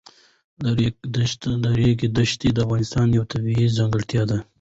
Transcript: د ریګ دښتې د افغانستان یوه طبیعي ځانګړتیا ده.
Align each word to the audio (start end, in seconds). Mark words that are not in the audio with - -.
د 1.61 1.73
ریګ 1.79 1.99
دښتې 2.17 2.49
د 2.53 2.57
افغانستان 2.65 3.07
یوه 3.17 3.29
طبیعي 3.33 3.67
ځانګړتیا 3.77 4.23
ده. 4.29 4.37